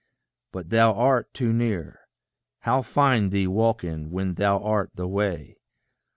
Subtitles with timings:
[0.51, 1.99] But thou art too near:
[2.61, 5.59] How find thee walking, when thou art the way?